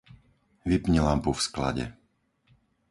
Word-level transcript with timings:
Vypni 0.69 0.97
lampu 1.05 1.29
v 1.33 1.41
sklade. 1.47 1.85